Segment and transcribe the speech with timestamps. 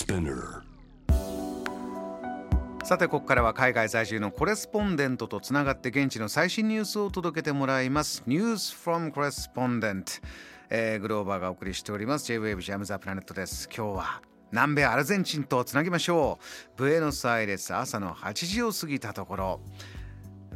[0.00, 0.62] Spinner.
[2.84, 8.22] さてここからは海外在住のコレスポンデントとつながって現地の最新ニュースを届けてもらいます。
[8.26, 10.22] ニュース from Correspondent、
[10.70, 12.24] えー、グローバーがお送りしております。
[12.26, 13.68] J-Wave ジャムザプラネットです。
[13.68, 14.22] 今日は
[14.52, 16.44] 南米アルゼンチンとつなぎましょう。
[16.78, 19.60] ブエノスアイレス朝の8時を過ぎたところ。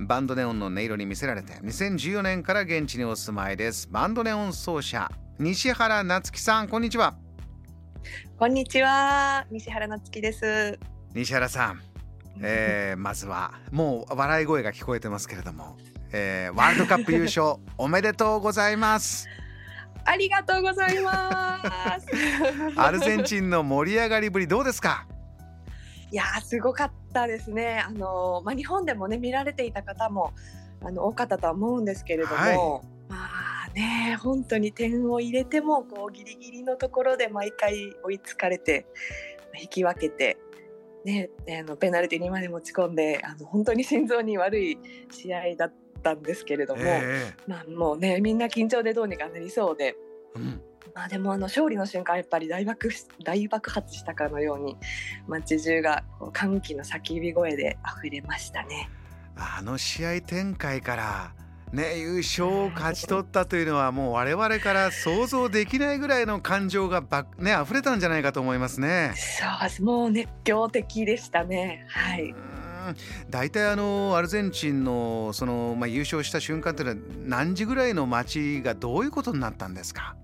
[0.00, 3.88] バンドネオンの音色に魅せられて2014年から現地にお住まいです。
[3.92, 7.23] バンドネオン奏者西原夏樹さんこんにちは。
[8.38, 10.78] こんにちは西原夏樹です。
[11.14, 11.82] 西原さん。
[12.42, 15.76] えー、まずはもう笑い声が聞こえてますけれども、
[16.12, 19.28] えー、ワールドカップ優勝 おめでとうございます。
[20.04, 21.62] ありがとうございま
[22.00, 22.06] す。
[22.76, 25.06] アルゼンチンの盛り上がりぶりどうですか？
[26.10, 27.82] いやすごかったですね。
[27.86, 30.32] あのまあ日本でもね見られていた方も
[30.84, 32.80] あの多かったとは思うんですけれども、はい、まあ
[33.74, 38.86] ね本当に点を入れてもこうギリギリのところで毎回追いつかれて
[39.60, 40.38] 引き分けて
[41.04, 41.28] ね、
[41.60, 44.78] あのペナルティにまで持ち込んであの本当に心臓に悪い
[45.10, 49.96] 試合だったんですけれども、えー、まあ、もうねみんな緊張でどうにかなりそうで、
[50.34, 50.62] うん、
[50.94, 52.88] まあ、でもあの勝利の瞬間やっぱり大爆
[53.22, 54.76] 大爆発したかのように
[55.28, 58.88] 街中が歓喜の叫び声で溢れましたね。
[59.36, 61.34] あの試合展開から
[61.74, 69.12] ね、優勝を勝ち取ったというのはもう我々から想像できないぐらいの感情がば、ね、溢れたんじゃないかと思いますね。
[69.16, 71.84] そうですもう熱狂的でしたね。
[71.88, 72.34] はい
[73.30, 80.16] 大体あのアルゼンチンのその、まあ、優勝した瞬間というのは何時ぐらいの街がどういうことになったんですか？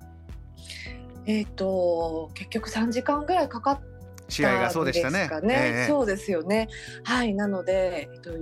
[1.25, 3.81] えっ、ー、と結局3時間ぐらいかかっ
[4.31, 5.29] 試合がそうでしたね。
[5.43, 6.69] ねえー、そうですよね。
[7.05, 8.37] はい、なので、えっとえ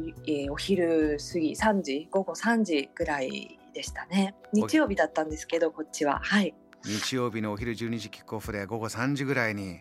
[0.49, 4.35] ー、お昼過ぎ3時、午後3時ぐらいでしたね。
[4.53, 6.21] 日曜日だったんですけど、こっちは。
[6.23, 6.55] はい。
[6.85, 9.81] 日曜日のお昼12時キックオフで午後3時ぐらいに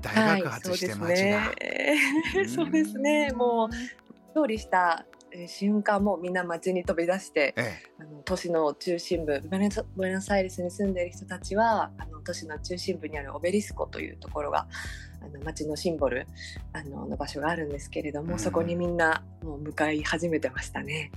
[0.00, 1.52] 大爆発して街が、は
[2.42, 3.30] い、そうですね。
[3.36, 3.68] もう
[4.28, 5.06] 勝利した
[5.46, 14.66] 瞬間もみんな街に飛び出して、ええ、あの都市の中心部ブエノスアイレスに住んでいる人たちはあの都市の中心部にあるオベリスコというところが
[15.20, 16.26] あの街のシンボル
[16.72, 21.10] あのの場所があるんですけれども、うん、そこにみんなもう向かい始めてましたね。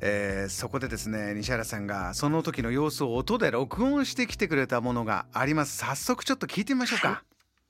[0.00, 7.08] えー、そこでですね西原さんがその時の様子を音で録音してきてくれたものがあります早速ちょっと聞いてみましょうか。
[7.08, 7.22] は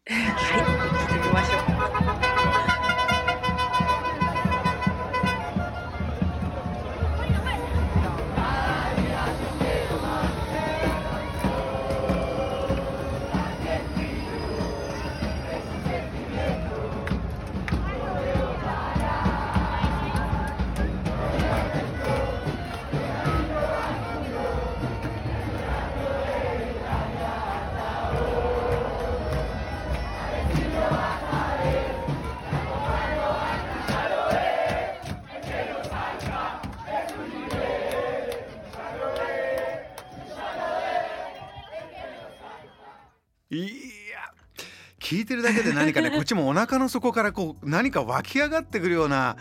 [0.09, 2.25] い、はい、聞いてみましょう。
[45.06, 49.37] 聞いてるだけで何かね こっちもお腹の底からこう何か湧き上がってくるような、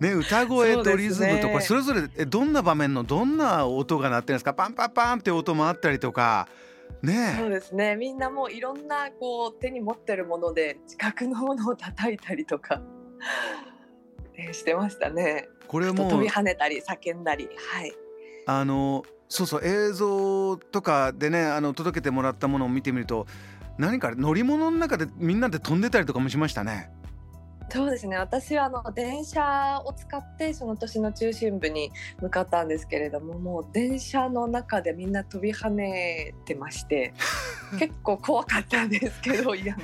[0.00, 4.54] ね、歌声とリズムとかそ,、れぞれどんな場面のどんな音が鳴ってるんですか？
[4.54, 6.48] パンパンパンって音もあったりとか。
[7.02, 7.96] ね、そうですね。
[7.96, 12.80] みんなもういろんなこう手に持ってるもので近くのものを叩いたりとか
[14.52, 15.48] してましたね。
[15.66, 17.48] これも飛び跳ねたり叫んだり。
[17.72, 17.92] はい。
[18.46, 23.26] あのそうそう映像とかでねあの届けてもらったものを見てみると
[23.78, 26.90] 何か乗り物の中でみんなで飛んでたりとかもしましたね。
[27.70, 28.18] そうですね。
[28.18, 31.90] 私はあの電車を使ってその都市の中心部に
[32.20, 37.14] 向かったんですけれどももう電車の中でみんな飛び跳ねてまして
[37.80, 39.74] 結構怖かったんですけど いや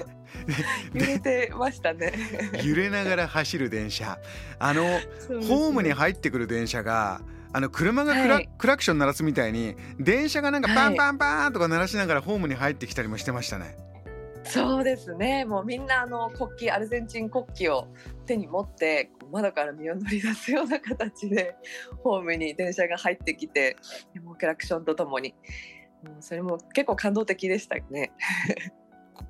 [0.93, 2.13] 揺れてましたね。
[2.63, 4.19] 揺れながら走る電車。
[4.59, 5.01] あの、ね、
[5.49, 7.23] ホームに入ってくる電車が
[7.53, 13.77] あの車がクラはい、クラクション鳴らすみたいに電車がなんかパンパンパンとか鳴らしながらホームに入ってきたりもしてましたね。
[14.45, 15.45] そうですね。
[15.45, 17.89] もうみんなあの国旗アルゼンチン国旗を
[18.27, 21.57] 手に持って窓から身を乗り出すような形で
[22.03, 23.77] ホームに電車が入ってきて
[24.23, 25.35] もうクラクションとともに。
[26.03, 28.13] もうそれも結構感動的でしたね。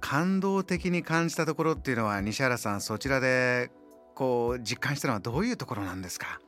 [0.00, 3.70] 感動的に感じたところっていうのは西原さんそちらで
[4.14, 6.40] こう実感したのはどういうところなんですか？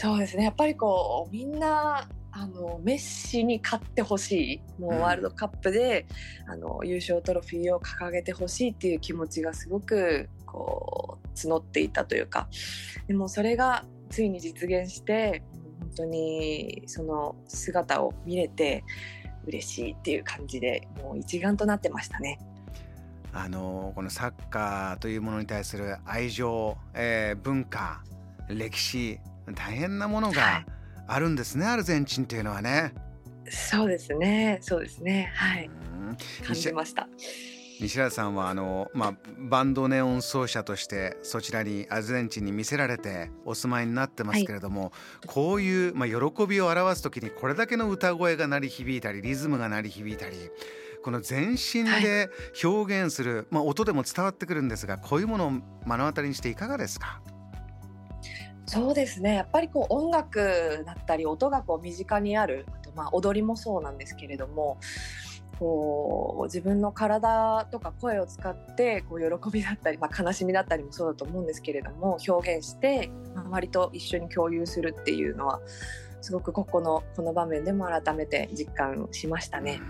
[0.00, 0.44] そうですね。
[0.44, 4.80] やっぱりこうみんなあのメッシに勝ってほしい。
[4.80, 6.06] もうワールドカップで、
[6.46, 12.48] うん、あの優勝トロフィーを掲げてほしいっていう気持ちがすごくこう募っていたというか。
[13.08, 15.42] でもそれがついに実現して
[15.80, 18.84] 本当にその姿を見れて
[19.46, 22.38] 嬉しいっていう感じでもう一丸となってましたね。
[23.32, 28.04] あのこのサッカーというものに対する愛情、えー、文化
[28.48, 29.18] 歴史
[29.54, 30.64] 大変なものが
[31.06, 32.94] あるんですね、はい、アルゼンチンというのはね。
[33.50, 34.58] そうですね。
[34.60, 35.32] そうですね。
[35.34, 35.70] はい。
[36.44, 37.08] 感じました。
[37.80, 44.92] 西原さんはあの、まあ、バンドネオン奏者としてそちらにアルゼンチンに見せられてお住まいになってますけれども、はい、
[45.28, 50.34] こういう、まあ、喜びを表す時にこれだけの歌声が鳴り響いたりリズムが鳴り響いたり
[51.04, 52.30] この全身で
[52.64, 55.60] 表現する、はい、まあ、音でも伝わってくるんですがこういうものを目
[55.96, 57.22] の当たりにしていかがですか？
[58.68, 64.78] そうですねやっぱりこう音楽だったり音がこう身近にあるあとまあ踊りもそうなんですけれども
[65.58, 75.60] こう自分の体とか声を使ってこう喜びだったり、まあ、悲しみだったりもそうだと思うんですけれども表現して周りと一緒に共有するっていうのは
[76.20, 79.80] すごくここのこの場面でも改めて実感しましたね。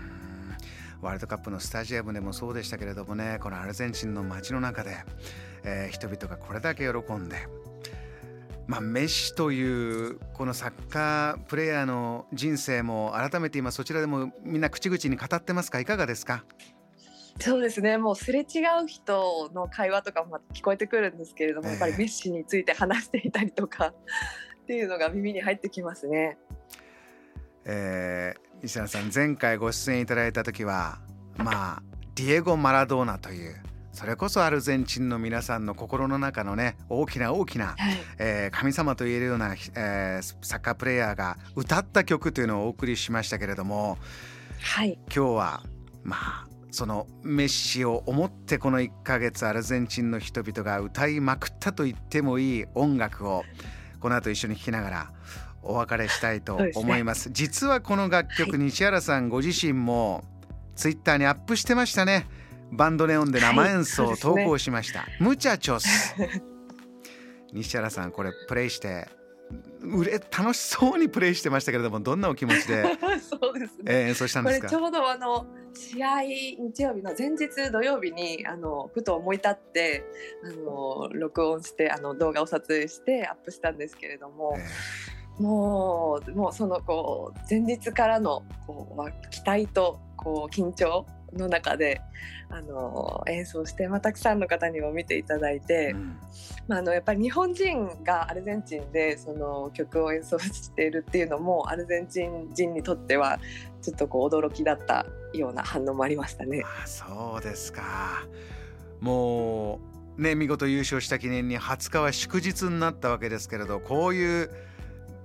[1.01, 4.97] ワールドカップのスタジアムでもそうでしたけれどもねこのアルゼンチンの街の中で、
[5.63, 7.47] えー、人々がこれだけ喜んで
[8.69, 15.79] まあ、メッシというこのサッカープレーヤーの人生も改めて今そちらでもみんな口々に語ってますか？
[15.79, 16.45] いかがですか？
[17.39, 17.97] そうですね。
[17.97, 23.87] もうすれ違う人の会話とかも聞こえてくるんですけれども、えー、やっぱりメッシについて話していたりとか
[24.61, 26.37] っていうのが耳に入ってきますね。
[27.65, 30.99] えー、石原さん前回ご出演いただいた時は
[31.37, 31.83] まあ
[32.13, 33.55] ディエゴ・マラドーナという
[33.99, 43.97] それこそアルゼンチンの皆さんの心の中のね大きな大きな、はい、えー、神様と言えるような、えー、サッカープレーヤーが歌った曲というのをお送りしましたけれども、
[44.61, 45.63] はい、今日は
[46.01, 53.43] まあそのメッシを思ってこの1ヶ月アルゼンチンの人々が歌いまくったと言ってもいい音楽を
[53.99, 55.11] この後一緒に聴きながら
[55.61, 57.23] お別れしたいと思います。
[57.23, 60.23] すね、実はこの楽曲、はい、西原さんご自身も
[60.77, 62.27] ツイッターにアップしてましたね。
[62.71, 66.15] バンドネオンで生演奏を投稿しました、はいね、ムチャチョス
[67.53, 69.07] 西原さんこれプレイして
[69.81, 72.83] うれ楽しそうにプレイしてましたけれどもどんなお気持ちで
[73.21, 74.67] そうですね、えー、演奏したんですか？
[74.67, 80.03] これちょうどあの試合日曜日の前日土曜日にあのふと思い立って
[80.43, 92.01] あの録音してあの動画を撮影してアップしたんですけれども、えー、もうもうそのこう前日からのこう期待とこう緊張の中で
[92.49, 96.17] あの演奏して、まあ、たくさんの方にも見ていただいて、うん、
[96.67, 103.39] まあ、あのやっぱり日本人がアルゼンチンでその曲を演奏しているっていうのもアルゼンチン人にとっては
[103.81, 106.63] ちょっとこう驚きだったような反応もありましたね。
[106.83, 108.25] あそうですか
[108.99, 109.79] も
[110.17, 114.49] うね見事優勝した記念に20日は祝日になったわけですけれどこういう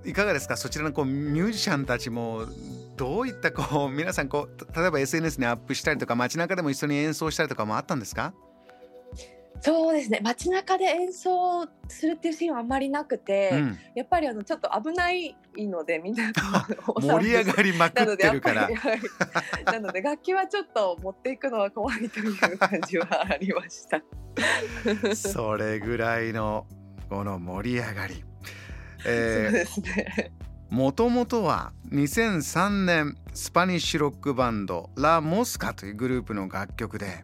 [0.05, 0.55] いかがですか？
[0.57, 2.45] そちらのこうミュージシャンたちも
[2.95, 8.33] どういったこう皆さんこう例えば SNS にアップしたりとか街中でも一緒に演奏したりとかもあったんですか？
[9.61, 10.19] そうですね。
[10.21, 16.31] 街中で演奏するっていうシーンはあんまりなくて、うん、やっぱりあのちょっと危ないのでみんな
[16.85, 18.69] 盛り上がりまくってるから。
[19.65, 24.01] なので楽器はちょっと持っていくのは怖いという感じはありました。
[25.15, 26.67] それぐらいの
[27.09, 28.23] この盛り上がり
[29.05, 30.31] えー、そうですね。
[30.69, 37.23] もともとは2003年スパニッシュロックバンドラ・モスカというグループの楽曲で、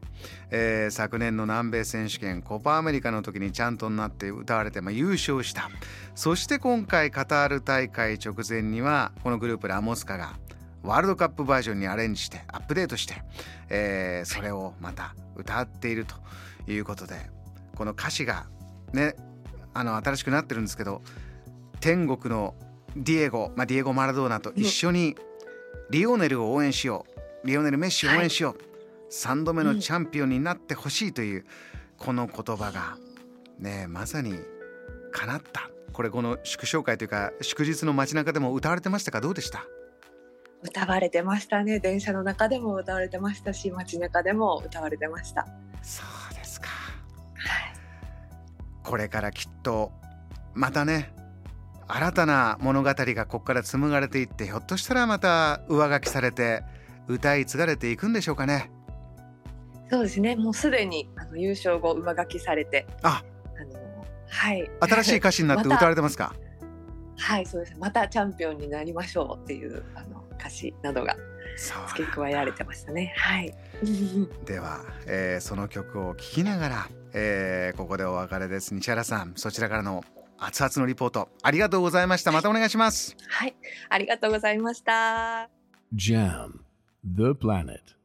[0.51, 5.69] えー、昨年の南米選手権コパアメリカの時にちゃんとなって歌われて、まあ、優勝した。
[6.13, 10.35] そして今回カタール大会直前にはこのグループラ・モスカが
[10.83, 13.15] ワールドカップバージョンにアレンジしてアップデートして、
[13.69, 16.15] えー、それをまた歌っていると
[16.71, 17.15] いうことで
[17.75, 18.47] この歌詞が
[18.93, 19.15] ね
[19.73, 21.01] あの新しくなってるんですけど
[21.81, 22.53] 天国の
[22.95, 25.15] ディエゴ、まあ、ディエゴ・マラドーナと一緒に
[25.89, 27.05] リオネルを応援しよ
[27.43, 27.47] う。
[27.47, 28.65] リオネル・メッシを応援しよう、はい、
[29.09, 31.45] 3度目のチャンピオンになってほしいという、
[31.97, 32.97] この言葉が
[33.57, 34.35] ねまさに
[35.11, 35.71] 叶った。
[35.91, 39.19] これこの祝勝会というか祝日の街中でも歌われてましたか？
[39.19, 39.65] どうでした？
[40.61, 41.79] 歌われてましたね。
[41.79, 45.47] 電車の中でも歌われてましたし街中でも歌われてました。
[45.81, 47.73] そうですか、はい、
[48.83, 49.91] これからきっと
[50.53, 51.13] またね
[51.93, 56.63] 新たな物語がここから紡がれていってひょっとしたらまた上書きされて
[57.07, 58.71] 歌い継がれていくんでしょうかね。
[59.89, 60.37] そうですね。
[60.37, 62.87] もうすでにあの優勝後上書きされて。
[63.03, 63.21] あ。
[63.59, 64.71] あのはい。
[64.79, 66.33] 新しい歌詞になって歌われてますか？
[67.19, 71.15] はいそうですまたチャンピオンになりましょうっていうあの歌詞などが
[71.87, 73.13] 付け加えられてましたね。
[73.17, 73.53] はい。
[74.45, 78.73] では、えー、その曲を聴きながら、えー、ここでお別れです。
[78.73, 80.05] 西原さんそちらからの
[80.43, 82.31] 熱々のリポートありがとうございました。
[82.31, 83.15] またお願いします。
[83.29, 83.55] はい。
[83.89, 85.49] ありがとうございました。
[85.95, 86.61] JAM
[87.05, 88.00] The Planet